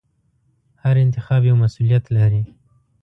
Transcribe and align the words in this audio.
هر 0.83 0.95
انتخاب 1.05 1.41
یو 1.49 1.55
مسؤلیت 1.63 2.03
لري. 2.17 2.41